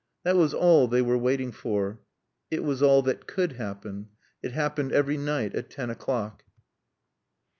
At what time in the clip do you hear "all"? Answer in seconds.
0.51-0.87, 2.81-3.03